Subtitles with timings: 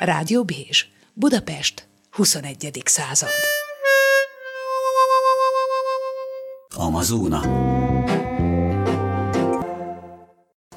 [0.00, 2.82] Rádió Bézs, Budapest, 21.
[2.84, 3.28] század.
[6.76, 7.40] Amazóna.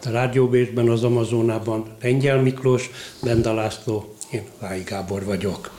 [0.06, 2.90] A Rádióbésben, az Amazonában Lengyel Miklós,
[3.22, 5.72] Benda László, én Vái Gábor vagyok.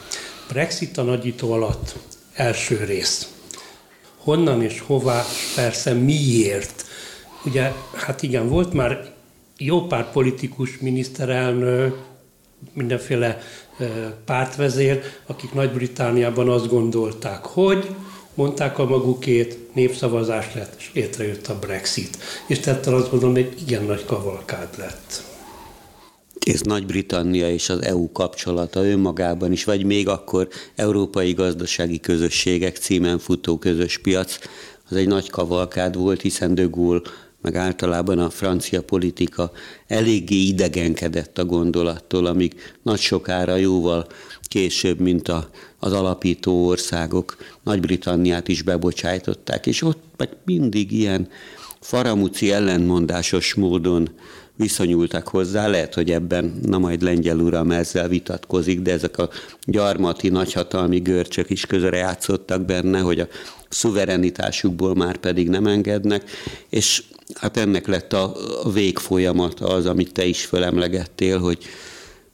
[0.49, 1.95] Brexit a nagyító alatt,
[2.35, 3.33] első rész.
[4.17, 5.23] Honnan és hová,
[5.55, 6.85] persze miért?
[7.45, 9.15] Ugye, hát igen, volt már
[9.59, 12.13] jó pár politikus, miniszterelnök,
[12.73, 13.39] mindenféle
[14.25, 17.89] pártvezér, akik Nagy-Britániában azt gondolták, hogy
[18.35, 22.19] mondták a magukét, népszavazás lett, és létrejött a Brexit.
[22.47, 25.23] És tehát azt gondolom, egy igen nagy kavalkád lett.
[26.47, 33.19] Ez Nagy-Britannia és az EU kapcsolata önmagában is, vagy még akkor Európai Gazdasági Közösségek címen
[33.19, 34.39] futó közös piac,
[34.89, 37.01] az egy nagy kavalkád volt, hiszen De Gaulle
[37.45, 39.53] meg általában a francia politika
[39.87, 44.07] eléggé idegenkedett a gondolattól, amíg nagy sokára jóval
[44.43, 51.29] később, mint a, az alapító országok Nagy-Britanniát is bebocsájtották, és ott meg mindig ilyen
[51.81, 54.09] faramúci ellentmondásos módon
[54.57, 55.67] viszonyultak hozzá.
[55.67, 59.29] Lehet, hogy ebben, na majd lengyel uram ezzel vitatkozik, de ezek a
[59.65, 63.29] gyarmati nagyhatalmi görcsök is közre játszottak benne, hogy a
[63.75, 66.31] szuverenitásukból már pedig nem engednek,
[66.69, 67.03] és
[67.35, 71.59] hát ennek lett a, a végfolyamata az, amit te is fölemlegettél, hogy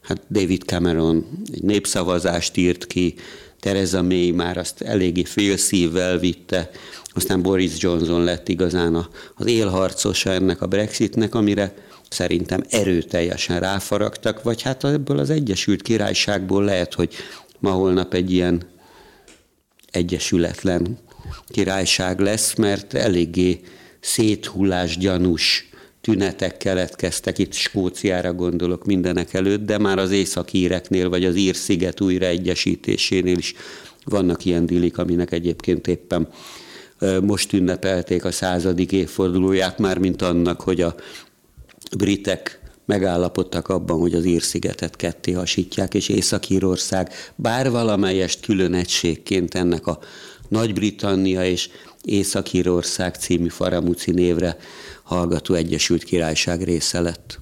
[0.03, 3.15] hát David Cameron egy népszavazást írt ki,
[3.61, 6.71] Tereza May már azt eléggé félszívvel vitte,
[7.15, 11.75] aztán Boris Johnson lett igazán az élharcosa ennek a Brexitnek, amire
[12.09, 17.15] szerintem erőteljesen ráfaragtak, vagy hát ebből az Egyesült Királyságból lehet, hogy
[17.59, 18.63] ma holnap egy ilyen
[19.91, 20.99] egyesületlen
[21.49, 23.61] királyság lesz, mert eléggé
[24.01, 25.69] széthullás gyanús
[26.01, 33.39] tünetek keletkeztek, itt Skóciára gondolok mindenek előtt, de már az északíreknél, vagy az Ír-sziget újraegyesítésénél
[33.39, 33.55] is
[34.05, 36.29] vannak ilyen dilik, aminek egyébként éppen
[37.23, 40.95] most ünnepelték a századik évfordulóját, már mint annak, hogy a
[41.97, 49.87] britek megállapodtak abban, hogy az Ír-szigetet ketté hasítják, és Észak-Írország bár valamelyest külön egységként ennek
[49.87, 49.99] a
[50.51, 51.69] Nagy-Britannia és
[52.03, 54.57] Észak-Írország című Faramuci névre
[55.03, 57.41] hallgató Egyesült Királyság része lett.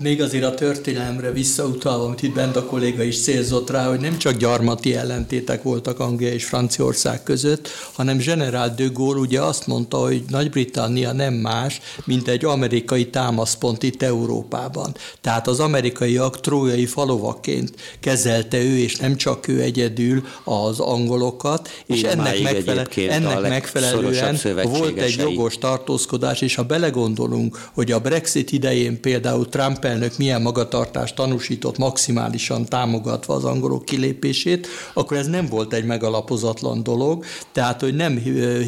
[0.00, 4.18] Még azért a történelemre visszautalva, amit itt bent a kolléga is célzott rá, hogy nem
[4.18, 9.96] csak gyarmati ellentétek voltak Anglia és Franciaország között, hanem General de Gaulle ugye azt mondta,
[9.96, 14.94] hogy Nagy-Britannia nem más, mint egy amerikai támaszpont itt Európában.
[15.20, 22.02] Tehát az amerikaiak trójai falovakként kezelte ő, és nem csak ő egyedül az angolokat, és
[22.02, 29.00] ennek, megfele- ennek megfelelően volt egy jogos tartózkodás, és ha belegondolunk, hogy a Brexit idején
[29.00, 35.72] például Trump elnök milyen magatartást tanúsított maximálisan támogatva az angolok kilépését, akkor ez nem volt
[35.72, 38.16] egy megalapozatlan dolog, tehát hogy nem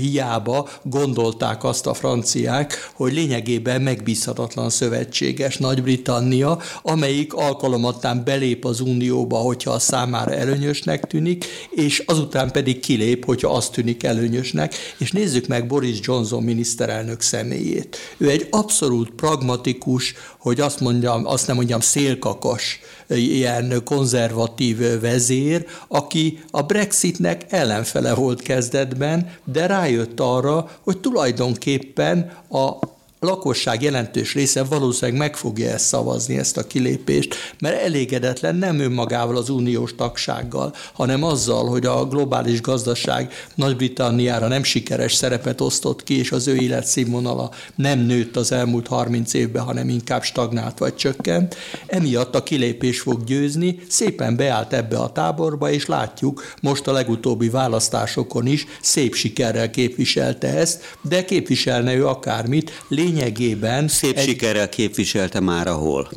[0.00, 9.36] hiába gondolták azt a franciák, hogy lényegében megbízhatatlan szövetséges Nagy-Britannia, amelyik alkalomattán belép az Unióba,
[9.36, 15.46] hogyha a számára előnyösnek tűnik, és azután pedig kilép, hogyha azt tűnik előnyösnek, és nézzük
[15.46, 17.96] meg Boris Johnson miniszterelnök személyét.
[18.16, 26.42] Ő egy abszolút pragmatikus, hogy azt mondjam, azt nem mondjam szélkakas, ilyen konzervatív vezér, aki
[26.50, 32.78] a Brexitnek ellenfele volt kezdetben, de rájött arra, hogy tulajdonképpen a
[33.20, 39.36] lakosság jelentős része valószínűleg meg fogja ezt szavazni, ezt a kilépést, mert elégedetlen nem önmagával
[39.36, 46.18] az uniós tagsággal, hanem azzal, hogy a globális gazdaság Nagy-Britanniára nem sikeres szerepet osztott ki,
[46.18, 51.56] és az ő életszínvonala nem nőtt az elmúlt 30 évben, hanem inkább stagnált vagy csökkent.
[51.86, 57.48] Emiatt a kilépés fog győzni, szépen beállt ebbe a táborba, és látjuk, most a legutóbbi
[57.48, 63.88] választásokon is szép sikerrel képviselte ezt, de képviselne ő akármit, lényegében...
[63.88, 64.24] Szép egy...
[64.24, 66.10] sikerrel képviselte már ahol.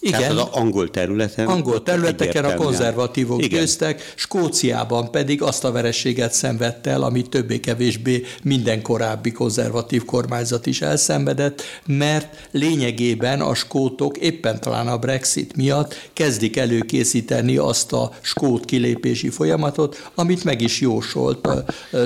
[0.00, 0.20] Igen.
[0.20, 1.46] Tehát az angol területen.
[1.46, 3.58] Angol területeken a konzervatívok Igen.
[3.58, 10.80] győztek, Skóciában pedig azt a verességet szenvedte el, amit többé-kevésbé minden korábbi konzervatív kormányzat is
[10.80, 18.64] elszenvedett, mert lényegében a skótok éppen talán a Brexit miatt kezdik előkészíteni azt a skót
[18.64, 21.48] kilépési folyamatot, amit meg is jósolt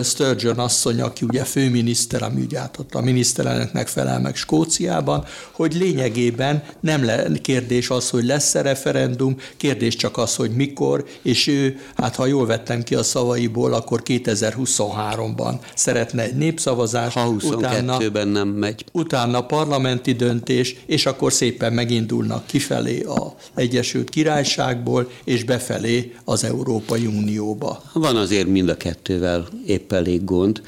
[0.03, 6.63] Sturgeon asszony, aki ugye főminiszter, ami ugye átadta a miniszterelnöknek felel meg Skóciában, hogy lényegében
[6.81, 11.79] nem le kérdés kérdés az, hogy lesz-e referendum, kérdés csak az, hogy mikor, és ő,
[11.97, 18.49] hát ha jól vettem ki a szavaiból, akkor 2023-ban szeretne egy népszavazást, ha 22-ben nem
[18.49, 18.85] megy.
[18.93, 27.07] Utána parlamenti döntés, és akkor szépen megindulnak kifelé az Egyesült Királyságból, és befelé az Európai
[27.07, 27.83] Unióba.
[27.93, 30.63] Van azért mind a kettővel épp elég gond.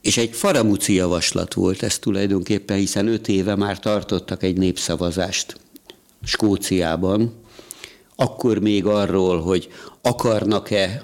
[0.00, 5.56] És egy faramúci javaslat volt ez tulajdonképpen, hiszen öt éve már tartottak egy népszavazást
[6.26, 7.34] Skóciában,
[8.16, 9.68] akkor még arról, hogy
[10.02, 11.02] akarnak-e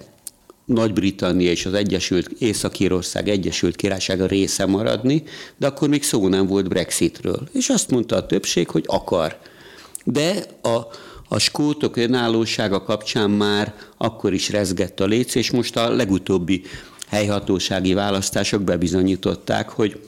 [0.65, 5.23] nagy-Britannia és az Egyesült Észak-Írország Egyesült Királysága része maradni,
[5.57, 7.49] de akkor még szó nem volt Brexitről.
[7.53, 9.39] És azt mondta a többség, hogy akar.
[10.05, 10.77] De a,
[11.29, 16.63] a skótok önállósága kapcsán már akkor is rezgett a léc, és most a legutóbbi
[17.09, 20.01] helyhatósági választások bebizonyították, hogy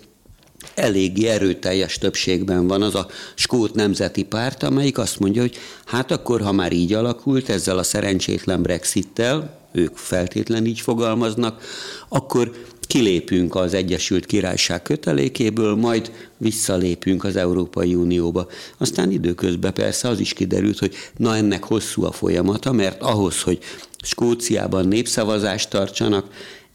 [0.74, 6.40] eléggé erőteljes többségben van az a Skót Nemzeti Párt, amelyik azt mondja, hogy hát akkor,
[6.40, 11.62] ha már így alakult ezzel a szerencsétlen Brexittel, ők feltétlen így fogalmaznak,
[12.08, 18.46] akkor kilépünk az Egyesült Királyság kötelékéből, majd visszalépünk az Európai Unióba.
[18.78, 23.58] Aztán időközben persze az is kiderült, hogy na ennek hosszú a folyamata, mert ahhoz, hogy
[24.02, 26.26] Skóciában népszavazást tartsanak,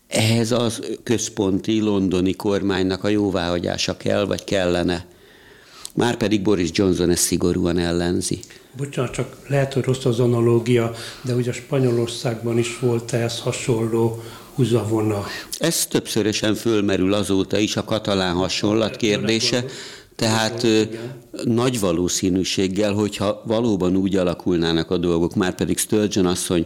[0.10, 5.06] ehhez az központi londoni kormánynak a jóváhagyása kell, vagy kellene.
[5.96, 8.40] Márpedig Boris Johnson ezt szigorúan ellenzi.
[8.78, 10.92] Bocsánat, csak lehet, hogy rossz az analógia,
[11.22, 14.24] de ugye Spanyolországban is volt ez hasonló
[14.56, 15.26] húzavona.
[15.60, 19.66] Ez többszörösen fölmerül azóta is a katalán hasonlat kérdése.
[20.16, 20.68] Tehát
[21.44, 26.66] nagy valószínűséggel, hogyha valóban úgy alakulnának a dolgok, már pedig Sturgeon asszony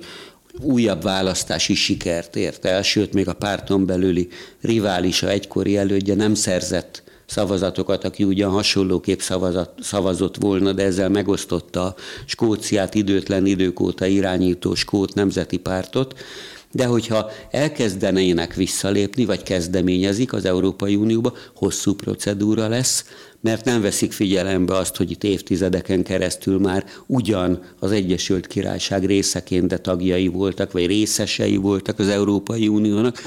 [0.62, 4.28] újabb választási sikert ért el, sőt, még a párton belüli
[4.62, 11.96] riválisa egykori elődje nem szerzett szavazatokat, aki ugyan hasonlóképp szavazat, szavazott volna, de ezzel megosztotta
[12.26, 16.20] Skóciát időtlen idők óta irányító Skót Nemzeti Pártot.
[16.72, 23.06] De hogyha elkezdenének visszalépni, vagy kezdeményezik az Európai Unióba, hosszú procedúra lesz,
[23.44, 29.68] mert nem veszik figyelembe azt, hogy itt évtizedeken keresztül már ugyan az Egyesült Királyság részeként,
[29.68, 33.22] de tagjai voltak, vagy részesei voltak az Európai Uniónak,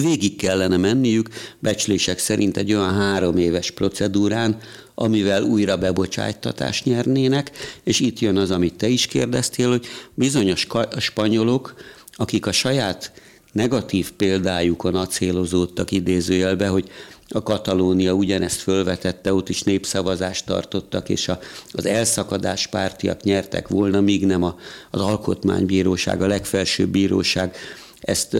[0.00, 1.28] Végig kellene menniük,
[1.58, 4.58] becslések szerint egy olyan három éves procedúrán,
[4.94, 7.50] amivel újra bebocsájtatást nyernének,
[7.82, 10.66] és itt jön az, amit te is kérdeztél, hogy bizonyos
[10.98, 11.74] spanyolok,
[12.12, 13.12] akik a saját
[13.52, 16.90] negatív példájukon acélozódtak idézőjelbe, hogy
[17.32, 21.38] a Katalónia ugyanezt fölvetette, ott is népszavazást tartottak, és a,
[21.72, 24.56] az elszakadás pártiak nyertek volna, míg nem a,
[24.90, 27.56] az alkotmánybíróság, a legfelsőbb bíróság
[28.02, 28.36] ezt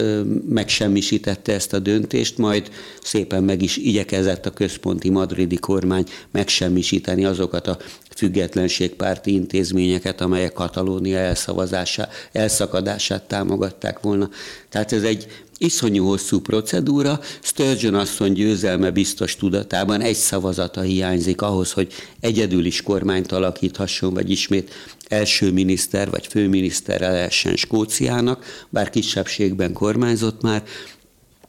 [0.49, 2.69] megsemmisítette ezt a döntést, majd
[3.01, 7.77] szépen meg is igyekezett a központi madridi kormány megsemmisíteni azokat a
[8.15, 14.29] függetlenségpárti intézményeket, amelyek Katalónia elszavazását, elszakadását támogatták volna.
[14.69, 15.27] Tehát ez egy
[15.63, 22.81] iszonyú hosszú procedúra, Sturgeon asszony győzelme biztos tudatában egy szavazata hiányzik ahhoz, hogy egyedül is
[22.81, 24.71] kormányt alakíthasson, vagy ismét
[25.07, 30.63] első miniszter vagy főminiszter lehessen Skóciának, bár kisebbségben kormányzott már,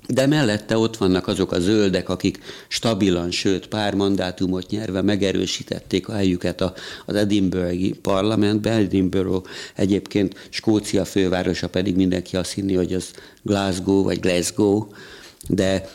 [0.09, 6.13] de mellette ott vannak azok a zöldek, akik stabilan, sőt pár mandátumot nyerve megerősítették a
[6.13, 6.61] helyüket
[7.07, 8.73] az Edinburghi parlamentben.
[8.73, 13.11] Edinburgh egyébként Skócia fővárosa pedig mindenki azt hinni, hogy az
[13.43, 14.87] Glasgow vagy Glasgow,
[15.49, 15.89] de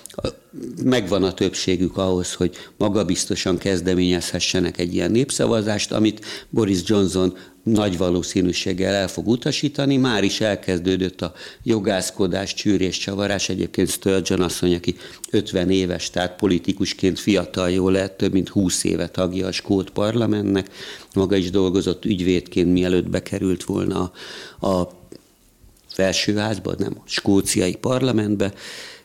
[0.83, 7.37] megvan a többségük ahhoz, hogy magabiztosan kezdeményezhessenek egy ilyen népszavazást, amit Boris Johnson
[7.71, 9.97] nagy valószínűséggel el fog utasítani.
[9.97, 11.33] Már is elkezdődött a
[11.63, 13.49] jogászkodás, csűrés, csavarás.
[13.49, 14.95] Egyébként Sturgeon asszony, aki
[15.31, 20.69] 50 éves, tehát politikusként fiatal jól lett, több mint 20 éve tagja a Skót parlamentnek.
[21.13, 24.11] Maga is dolgozott ügyvédként, mielőtt bekerült volna
[24.59, 24.89] a, a
[25.87, 28.53] felsőházba, nem a skóciai parlamentbe.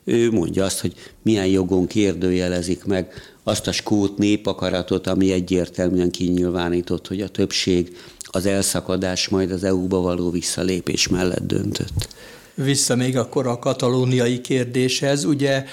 [0.04, 7.06] Ő mondja azt, hogy milyen jogon kérdőjelezik meg azt a skót népakaratot, ami egyértelműen kinyilvánított,
[7.06, 7.96] hogy a többség
[8.34, 12.08] az elszakadás majd az EU-ba való visszalépés mellett döntött.
[12.54, 15.24] Vissza még akkor a katalóniai kérdéshez.
[15.24, 15.64] Ugye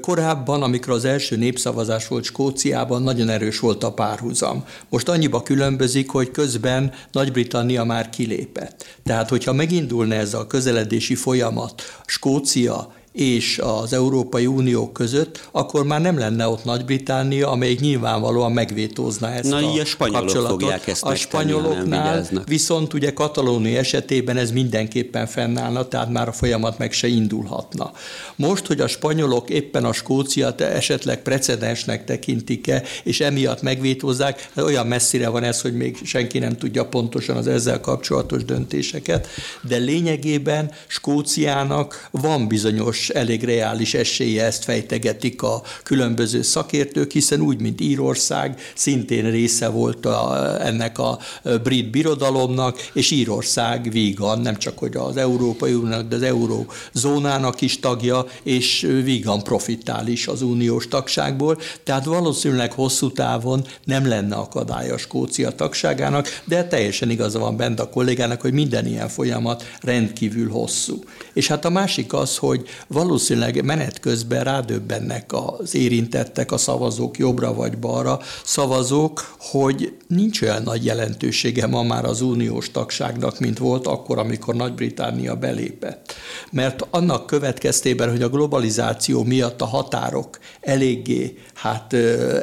[0.00, 4.64] korábban, amikor az első népszavazás volt Skóciában, nagyon erős volt a párhuzam.
[4.88, 8.84] Most annyiba különbözik, hogy közben Nagy-Britannia már kilépett.
[9.04, 16.00] Tehát, hogyha megindulna ez a közeledési folyamat Skócia és az Európai Unió között, akkor már
[16.00, 20.60] nem lenne ott Nagy-Britannia, amelyik nyilvánvalóan megvétózna ezt Na, a, a spanyolok kapcsolatot.
[20.60, 26.78] fogják ezt a spanyoloknál viszont ugye Katalónia esetében ez mindenképpen fennállna, tehát már a folyamat
[26.78, 27.92] meg se indulhatna.
[28.36, 35.28] Most, hogy a spanyolok éppen a Skóciát esetleg precedensnek tekintik-e, és emiatt megvétózzák, olyan messzire
[35.28, 39.26] van ez, hogy még senki nem tudja pontosan az ezzel kapcsolatos döntéseket,
[39.62, 47.60] de lényegében Skóciának van bizonyos elég reális esélye, ezt fejtegetik a különböző szakértők, hiszen úgy,
[47.60, 51.18] mint Írország, szintén része volt a, ennek a
[51.62, 57.80] brit birodalomnak, és Írország vígan, nem csak hogy az Európai Uniónak, de az Eurózónának is
[57.80, 64.90] tagja, és vígan profitál is az uniós tagságból, tehát valószínűleg hosszú távon nem lenne akadály
[64.90, 70.50] a Skócia tagságának, de teljesen igaza van bent a kollégának, hogy minden ilyen folyamat rendkívül
[70.50, 71.02] hosszú.
[71.32, 77.54] És hát a másik az, hogy valószínűleg menet közben rádöbbennek az érintettek, a szavazók jobbra
[77.54, 83.86] vagy balra, szavazók, hogy nincs olyan nagy jelentősége ma már az uniós tagságnak, mint volt
[83.86, 86.14] akkor, amikor Nagy-Britannia belépett.
[86.50, 91.92] Mert annak következtében, hogy a globalizáció miatt a határok eléggé hát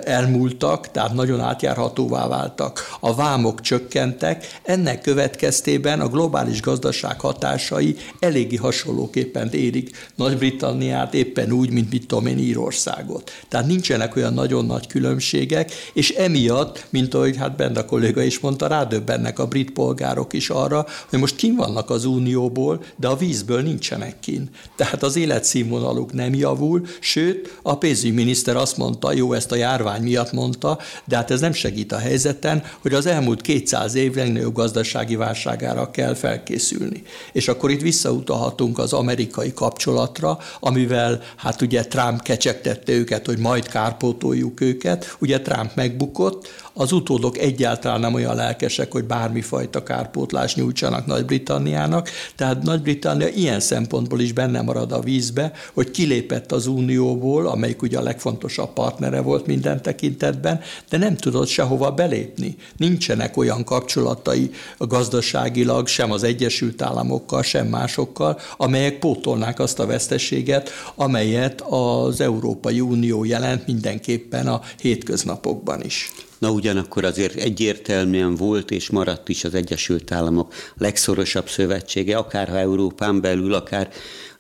[0.03, 8.55] elmúltak, tehát nagyon átjárhatóvá váltak, a vámok csökkentek, ennek következtében a globális gazdaság hatásai eléggé
[8.79, 13.31] hasonlóképpen érik Nagy-Britanniát éppen úgy, mint mit tudom én Írországot.
[13.48, 18.67] Tehát nincsenek olyan nagyon nagy különbségek, és emiatt, mint ahogy hát Benda kolléga is mondta,
[18.67, 23.62] rádöbbennek a brit polgárok is arra, hogy most kin vannak az unióból, de a vízből
[23.62, 24.50] nincsenek kin.
[24.75, 30.31] Tehát az életszínvonaluk nem javul, sőt, a pénzügyminiszter azt mondta, jó, ezt a járvány miatt
[30.31, 35.15] mondta, de hát ez nem segít a helyzeten, hogy az elmúlt 200 év legnagyobb gazdasági
[35.15, 37.03] válságára kell felkészülni.
[37.33, 43.67] És akkor itt visszautalhatunk az amerikai kapcsolatra, amivel hát ugye Trump kecsegtette őket, hogy majd
[43.67, 45.15] kárpótoljuk őket.
[45.19, 46.47] Ugye Trump megbukott,
[46.79, 54.19] az utódok egyáltalán nem olyan lelkesek, hogy bármifajta kárpótlást nyújtsanak Nagy-Britanniának, tehát Nagy-Britannia ilyen szempontból
[54.19, 59.45] is benne marad a vízbe, hogy kilépett az Unióból, amelyik ugye a legfontosabb partnere volt
[59.45, 62.55] minden tekintetben, de nem tudott sehova belépni.
[62.77, 70.69] Nincsenek olyan kapcsolatai gazdaságilag sem az Egyesült Államokkal, sem másokkal, amelyek pótolnák azt a veszteséget,
[70.95, 76.12] amelyet az Európai Unió jelent mindenképpen a hétköznapokban is.
[76.39, 83.21] Na ugyanakkor azért egyértelműen volt és maradt is az Egyesült Államok legszorosabb szövetsége, akár Európán
[83.21, 83.89] belül, akár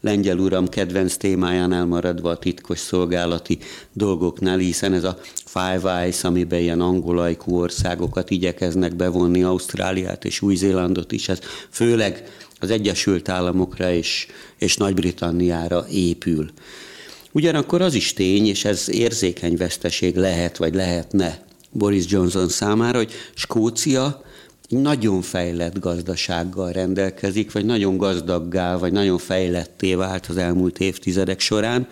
[0.01, 3.57] lengyel uram kedvenc témájánál maradva a titkos szolgálati
[3.93, 11.11] dolgoknál, hiszen ez a Five Eyes, amiben ilyen angolajkú országokat igyekeznek bevonni, Ausztráliát és Új-Zélandot
[11.11, 12.23] is, ez főleg
[12.59, 16.49] az Egyesült Államokra és, és Nagy-Britanniára épül.
[17.31, 23.11] Ugyanakkor az is tény, és ez érzékeny veszteség lehet, vagy lehetne Boris Johnson számára, hogy
[23.33, 24.21] Skócia
[24.69, 31.87] nagyon fejlett gazdasággal rendelkezik, vagy nagyon gazdaggá, vagy nagyon fejletté vált az elmúlt évtizedek során.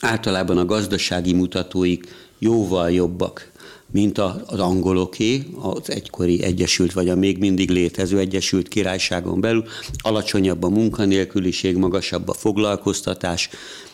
[0.00, 3.50] Általában a gazdasági mutatóik jóval jobbak,
[3.90, 9.64] mint az angoloké, az egykori Egyesült, vagy a még mindig létező Egyesült Királyságon belül.
[9.98, 13.48] Alacsonyabb a munkanélküliség, magasabb a foglalkoztatás.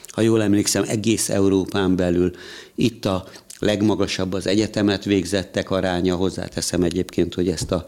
[0.07, 2.31] Ha jól emlékszem, egész Európán belül
[2.75, 3.25] itt a
[3.63, 7.85] legmagasabb az egyetemet végzettek aránya, hozzáteszem egyébként, hogy ezt a,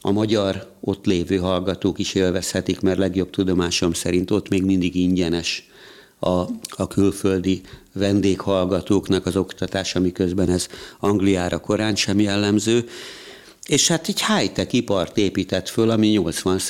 [0.00, 5.68] a magyar ott lévő hallgatók is élvezhetik, mert legjobb tudomásom szerint ott még mindig ingyenes
[6.18, 6.28] a,
[6.68, 7.60] a külföldi
[7.92, 10.66] vendéghallgatóknak az oktatása, miközben ez
[11.00, 12.88] Angliára korán sem jellemző.
[13.66, 16.60] És hát egy high-tech ipart épített föl, ami 80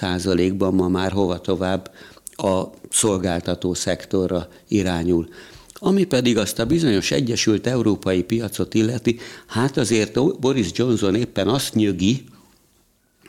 [0.57, 1.91] ban ma már hova tovább
[2.37, 5.29] a szolgáltató szektorra irányul.
[5.79, 11.75] Ami pedig azt a bizonyos Egyesült Európai piacot illeti, hát azért Boris Johnson éppen azt
[11.75, 12.25] nyögi,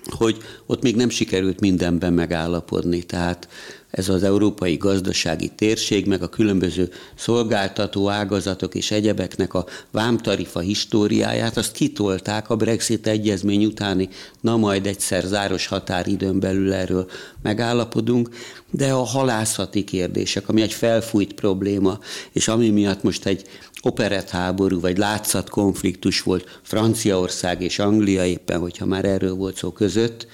[0.05, 3.03] hogy ott még nem sikerült mindenben megállapodni.
[3.03, 3.47] Tehát
[3.91, 11.57] ez az európai gazdasági térség, meg a különböző szolgáltató ágazatok és egyebeknek a vámtarifa históriáját,
[11.57, 14.09] azt kitolták a Brexit egyezmény utáni,
[14.41, 17.09] na majd egyszer záros határidőn belül erről
[17.41, 18.29] megállapodunk,
[18.71, 21.99] de a halászati kérdések, ami egy felfújt probléma,
[22.31, 23.43] és ami miatt most egy
[23.81, 29.71] operett háború, vagy látszat konfliktus volt Franciaország és Anglia éppen, hogyha már erről volt szó
[29.71, 30.27] között,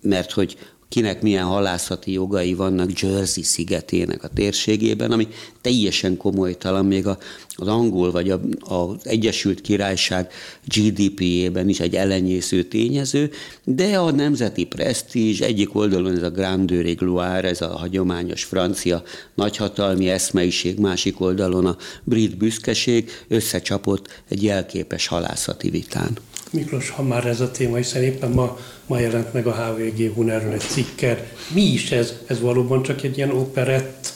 [0.00, 0.56] mert hogy
[0.90, 5.28] kinek milyen halászati jogai vannak Jersey szigetének a térségében, ami
[5.60, 7.18] teljesen komolytalan, még a,
[7.54, 10.30] az angol vagy a, az Egyesült Királyság
[10.64, 13.30] GDP-ében is egy elenyésző tényező,
[13.64, 19.02] de a nemzeti presztízs egyik oldalon ez a Grandeur et Gloire, ez a hagyományos francia
[19.34, 26.18] nagyhatalmi eszmeiség, másik oldalon a brit büszkeség összecsapott egy jelképes halászati vitán.
[26.50, 30.52] Miklós, ha már ez a téma, hiszen éppen ma, ma jelent meg a HVG-hun erről
[30.52, 31.26] egy cikker.
[31.54, 32.12] Mi is ez?
[32.26, 34.12] Ez valóban csak egy ilyen operett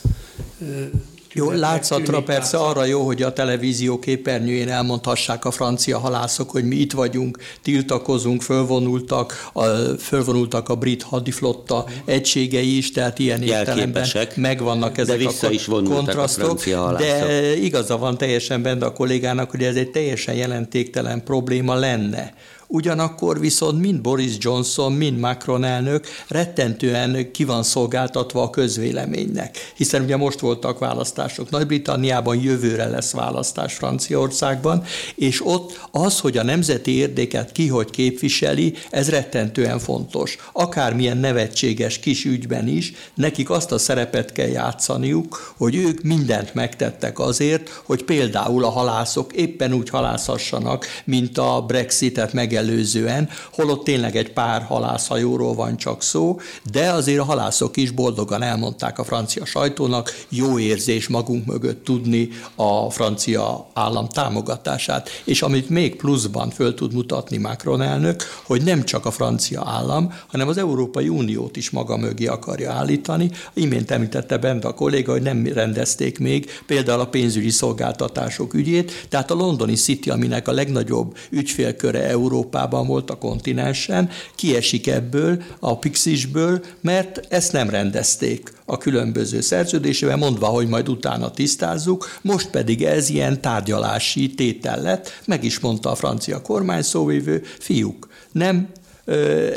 [1.34, 6.76] jó, látszatra persze arra jó, hogy a televízió képernyőjén elmondhassák a francia halászok, hogy mi
[6.76, 9.64] itt vagyunk, tiltakozunk, fölvonultak, a,
[9.98, 15.64] fölvonultak a brit hadiflotta egységei is, tehát ilyen értelemben megvannak ezek de vissza a is
[15.64, 16.62] kontrasztok.
[16.66, 22.34] A de igaza van teljesen benne a kollégának, hogy ez egy teljesen jelentéktelen probléma lenne
[22.74, 30.02] Ugyanakkor viszont mind Boris Johnson, mind Macron elnök rettentően ki van szolgáltatva a közvéleménynek, hiszen
[30.02, 36.96] ugye most voltak választások Nagy-Britanniában, jövőre lesz választás Franciaországban, és ott az, hogy a nemzeti
[36.96, 40.36] érdeket ki hogy képviseli, ez rettentően fontos.
[40.52, 47.18] Akármilyen nevetséges kis ügyben is, nekik azt a szerepet kell játszaniuk, hogy ők mindent megtettek
[47.18, 54.16] azért, hogy például a halászok éppen úgy halászhassanak, mint a Brexitet megelőző megelőzően, holott tényleg
[54.16, 56.38] egy pár halászhajóról van csak szó,
[56.70, 62.28] de azért a halászok is boldogan elmondták a francia sajtónak, jó érzés magunk mögött tudni
[62.54, 65.08] a francia állam támogatását.
[65.24, 70.12] És amit még pluszban föl tud mutatni Macron elnök, hogy nem csak a francia állam,
[70.26, 73.30] hanem az Európai Uniót is maga mögé akarja állítani.
[73.54, 79.30] Imént említette bent a kolléga, hogy nem rendezték még például a pénzügyi szolgáltatások ügyét, tehát
[79.30, 85.78] a londoni City, aminek a legnagyobb ügyfélköre Európa, Európában volt a kontinensen, kiesik ebből, a
[85.78, 92.84] Pixisből, mert ezt nem rendezték a különböző szerződésével, mondva, hogy majd utána tisztázzuk, most pedig
[92.84, 98.68] ez ilyen tárgyalási tétel lett, meg is mondta a francia kormány szóvívő, fiúk, nem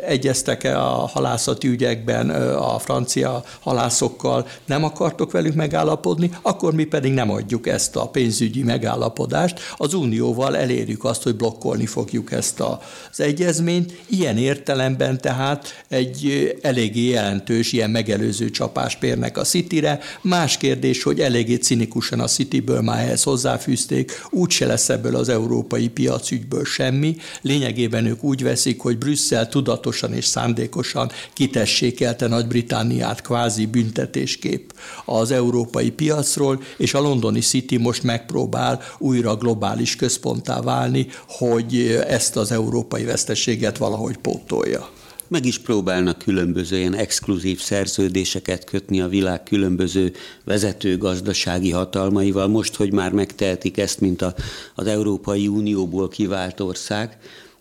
[0.08, 7.32] egyeztek-e a halászati ügyekben a francia halászokkal, nem akartok velük megállapodni, akkor mi pedig nem
[7.32, 9.60] adjuk ezt a pénzügyi megállapodást.
[9.78, 14.00] Az Unióval elérjük azt, hogy blokkolni fogjuk ezt az egyezményt.
[14.10, 20.00] Ilyen értelemben tehát egy eléggé jelentős, ilyen megelőző csapás pérnek a Cityre.
[20.22, 25.88] Más kérdés, hogy eléggé cinikusan a Cityből már ehhez hozzáfűzték, úgyse lesz ebből az európai
[25.88, 27.16] piacügyből semmi.
[27.42, 34.74] Lényegében ők úgy veszik, hogy Brüsszel Brüsszel tudatosan és szándékosan kitessékelte Nagy-Britániát kvázi büntetéskép
[35.06, 42.36] az európai piacról, és a londoni City most megpróbál újra globális központtá válni, hogy ezt
[42.36, 44.90] az európai veszteséget valahogy pótolja
[45.30, 52.48] meg is próbálnak különböző ilyen exkluzív szerződéseket kötni a világ különböző vezető gazdasági hatalmaival.
[52.48, 54.34] Most, hogy már megtehetik ezt, mint a,
[54.76, 57.18] az Európai Unióból kivált ország,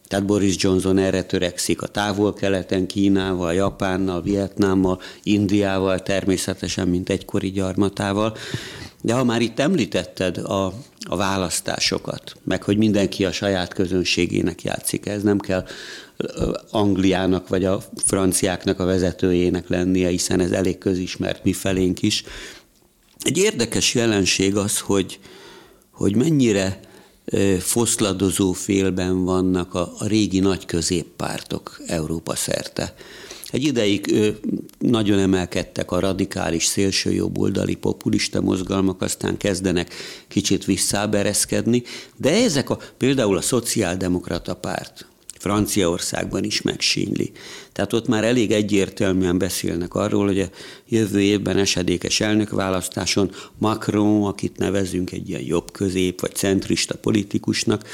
[0.07, 8.37] tehát Boris Johnson erre törekszik a távol-keleten, Kínával, Japánnal, Vietnámmal, Indiával természetesen, mint egykori gyarmatával.
[9.03, 10.73] De ha már itt említetted a,
[11.09, 15.67] a választásokat, meg hogy mindenki a saját közönségének játszik, ez nem kell
[16.71, 22.25] Angliának vagy a franciáknak a vezetőjének lennie, hiszen ez elég közismert mi felénk is.
[23.21, 25.19] Egy érdekes jelenség az, hogy,
[25.91, 26.81] hogy mennyire
[27.59, 32.95] foszladozó félben vannak a, a régi nagy középpártok Európa szerte.
[33.51, 34.39] Egy ideig ő,
[34.79, 39.95] nagyon emelkedtek a radikális szélsőjobboldali populista mozgalmak, aztán kezdenek
[40.29, 41.83] kicsit visszábereszkedni,
[42.17, 45.07] de ezek a, például a szociáldemokrata párt,
[45.47, 47.33] Franciaországban is megsínyli.
[47.73, 50.49] Tehát ott már elég egyértelműen beszélnek arról, hogy a
[50.89, 57.85] jövő évben esedékes elnökválasztáson Macron, akit nevezünk egy ilyen jobb közép vagy centrista politikusnak,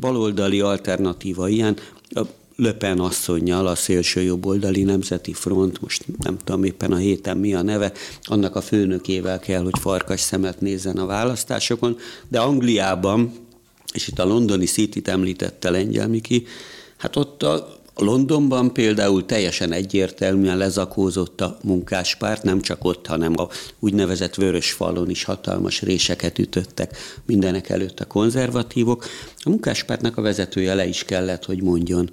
[0.00, 1.76] baloldali alternatíva ilyen,
[2.10, 2.20] a
[2.56, 7.62] Löpen asszonynal, a szélső jobboldali nemzeti front, most nem tudom éppen a héten mi a
[7.62, 7.92] neve,
[8.22, 11.96] annak a főnökével kell, hogy farkas szemet nézzen a választásokon,
[12.28, 13.32] de Angliában,
[13.92, 16.46] és itt a londoni City-t említette Lengyel Miki,
[16.98, 23.48] Hát ott a Londonban például teljesen egyértelműen lezakózott a munkáspárt, nem csak ott, hanem a
[23.78, 29.04] úgynevezett vörös falon is hatalmas réseket ütöttek mindenek előtt a konzervatívok.
[29.38, 32.10] A munkáspártnak a vezetője le is kellett, hogy mondjon.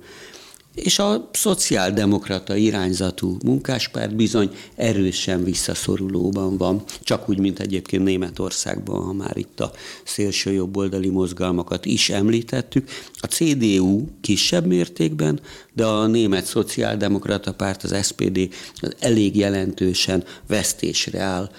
[0.76, 9.14] És a szociáldemokrata irányzatú munkáspárt bizony erősen visszaszorulóban van, csak úgy, mint egyébként Németországban, ha
[9.14, 9.72] már itt a
[10.04, 12.90] szélső jobboldali mozgalmakat is említettük.
[13.14, 15.40] A CDU kisebb mértékben,
[15.74, 21.50] de a német szociáldemokrata párt, az SPD az elég jelentősen vesztésre áll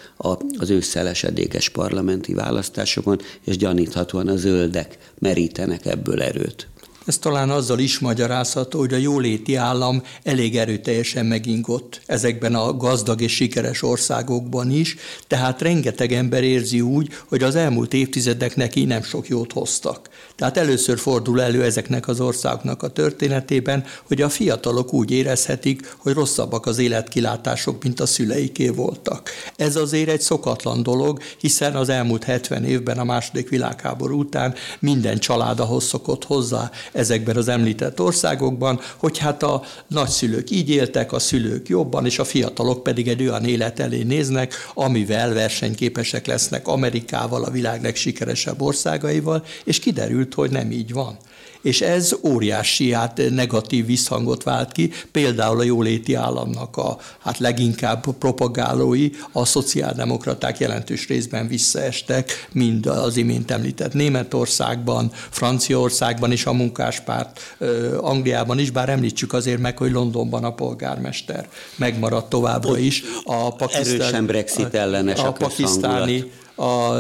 [0.59, 6.69] az ősszelesedékes parlamenti választásokon, és gyaníthatóan a zöldek merítenek ebből erőt.
[7.07, 13.21] Ez talán azzal is magyarázható, hogy a jóléti állam elég erőteljesen megingott ezekben a gazdag
[13.21, 19.03] és sikeres országokban is, tehát rengeteg ember érzi úgy, hogy az elmúlt évtizedek neki nem
[19.03, 20.09] sok jót hoztak.
[20.37, 26.13] Tehát először fordul elő ezeknek az országoknak a történetében, hogy a fiatalok úgy érezhetik, hogy
[26.13, 29.31] rosszabbak az életkilátások, mint a szüleiké voltak.
[29.57, 35.19] Ez azért egy szokatlan dolog, hiszen az elmúlt 70 évben a második világháború után minden
[35.19, 41.19] család ahhoz szokott hozzá ezekben az említett országokban, hogy hát a nagyszülők így éltek, a
[41.19, 47.45] szülők jobban, és a fiatalok pedig egy olyan élet elé néznek, amivel versenyképesek lesznek Amerikával,
[47.45, 49.79] a világ legsikeresebb országaival, és
[50.27, 51.17] kiderült, hogy nem így van
[51.63, 58.07] és ez óriási hát negatív visszhangot vált ki, például a jóléti államnak a hát leginkább
[58.19, 67.57] propagálói, a szociáldemokraták jelentős részben visszaestek, mind az imént említett Németországban, Franciaországban és a munkáspárt
[68.01, 73.03] Angliában is, bár említsük azért meg, hogy Londonban a polgármester megmaradt továbbra is.
[73.25, 76.25] A pakisztán, erősen Brexit ellenes a, a pakisztáni
[76.57, 76.93] a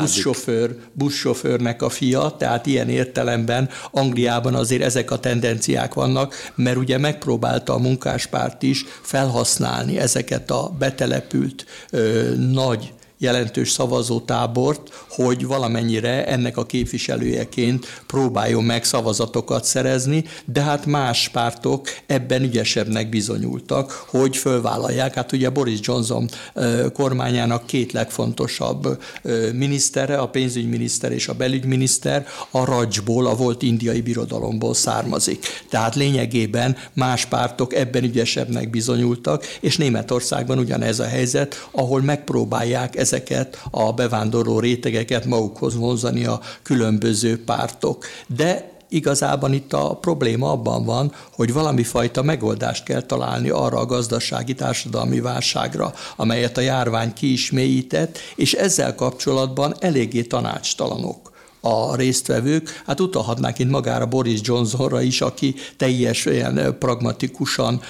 [0.00, 6.98] buszsofőr, buszsofőrnek a fia, tehát ilyen értelemben Angliában azért ezek a tendenciák vannak, mert ugye
[6.98, 16.56] megpróbálta a munkáspárt is felhasználni ezeket a betelepült ö, nagy jelentős szavazótábort, hogy valamennyire ennek
[16.56, 25.14] a képviselőjeként próbáljon meg szavazatokat szerezni, de hát más pártok ebben ügyesebbnek bizonyultak, hogy fölvállalják.
[25.14, 26.28] Hát ugye Boris Johnson
[26.92, 29.02] kormányának két legfontosabb
[29.54, 35.46] minisztere, a pénzügyminiszter és a belügyminiszter a Rajból, a volt indiai birodalomból származik.
[35.70, 43.11] Tehát lényegében más pártok ebben ügyesebbnek bizonyultak, és Németországban ugyanez a helyzet, ahol megpróbálják ez
[43.12, 48.04] ezeket a bevándorló rétegeket magukhoz vonzani a különböző pártok.
[48.26, 53.86] De igazában itt a probléma abban van, hogy valami fajta megoldást kell találni arra a
[53.86, 61.31] gazdasági társadalmi válságra, amelyet a járvány ki is mélyített, és ezzel kapcsolatban eléggé tanácstalanok
[61.64, 62.82] a résztvevők.
[62.86, 67.80] Hát utalhatnánk itt magára Boris Johnsonra is, aki teljesen pragmatikusan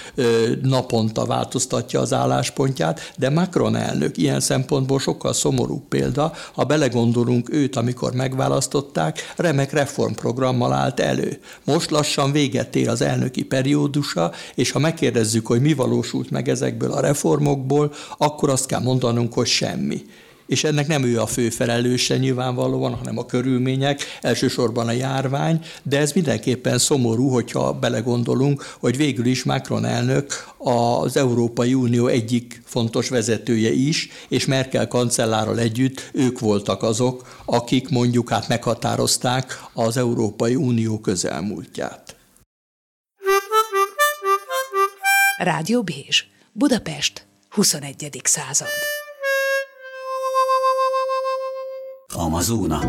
[0.62, 6.32] naponta változtatja az álláspontját, de Macron elnök ilyen szempontból sokkal szomorú példa.
[6.52, 11.40] Ha belegondolunk őt, amikor megválasztották, remek reformprogrammal állt elő.
[11.64, 16.92] Most lassan véget ér az elnöki periódusa, és ha megkérdezzük, hogy mi valósult meg ezekből
[16.92, 20.02] a reformokból, akkor azt kell mondanunk, hogy semmi
[20.46, 25.98] és ennek nem ő a fő felelőse nyilvánvalóan, hanem a körülmények, elsősorban a járvány, de
[25.98, 33.08] ez mindenképpen szomorú, hogyha belegondolunk, hogy végül is Macron elnök az Európai Unió egyik fontos
[33.08, 40.54] vezetője is, és Merkel kancellárral együtt ők voltak azok, akik mondjuk hát meghatározták az Európai
[40.54, 42.16] Unió közelmúltját.
[45.36, 48.20] Rádió Bézs, Budapest, 21.
[48.24, 49.01] század.
[52.14, 52.82] あまっすぐな。